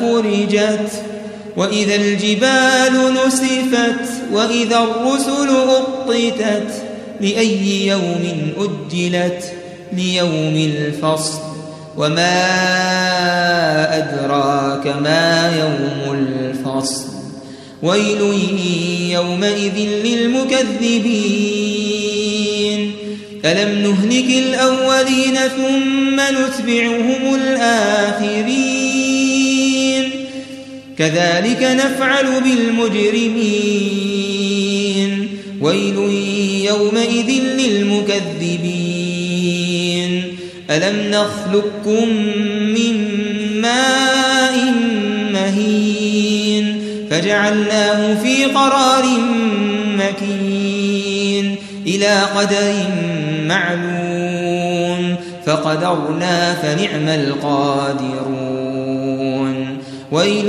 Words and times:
فرجت 0.00 0.90
وإذا 1.56 1.94
الجبال 1.94 3.14
نسفت 3.26 4.22
وإذا 4.32 4.78
الرسل 4.78 5.48
أقطتت 5.68 6.82
لأي 7.20 7.86
يوم 7.86 8.52
أجلت 8.58 9.44
ليوم 9.92 10.56
الفصل 10.56 11.38
وما 11.96 12.46
أدراك 13.98 14.86
ما 14.86 15.52
يوم 15.58 16.14
الفصل 16.14 17.04
ويل 17.82 18.20
يومئذ 19.10 19.78
للمكذبين 20.04 21.69
ألم 23.44 23.82
نهلك 23.82 24.30
الأولين 24.30 25.34
ثم 25.34 26.20
نتبعهم 26.20 27.34
الآخرين؟ 27.34 28.60
كذلك 30.98 31.62
نفعل 31.62 32.26
بالمجرمين. 32.40 33.80
ويل 35.60 35.96
يومئذ 36.66 37.30
للمكذبين. 37.58 38.80
ألم 40.70 41.10
نخلقكم 41.10 42.08
من 42.74 42.94
ماء 43.60 44.74
مهين؟ 45.32 46.80
فجعلناه 47.10 48.22
في 48.22 48.44
قرار 48.44 49.04
مكين. 49.98 51.56
إلى 51.94 52.20
قدر 52.36 52.74
معلوم 53.46 55.16
فقدرنا 55.46 56.54
فنعم 56.54 57.08
القادرون. 57.08 58.60
ويل 60.12 60.48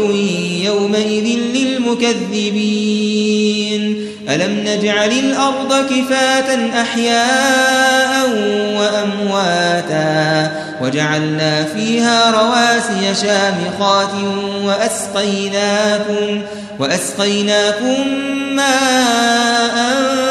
يومئذ 0.65 1.39
للمكذبين. 1.55 2.91
ألم 4.29 4.63
نجعل 4.67 5.11
الأرض 5.11 5.73
كفاة 5.89 6.81
أحياء 6.81 8.29
وأمواتا 8.77 10.51
وجعلنا 10.81 11.63
فيها 11.63 12.31
رواسي 12.31 13.15
شامخات 13.27 14.13
وأسقيناكم, 14.63 16.41
وأسقيناكم 16.79 18.07
ماء 18.55 20.30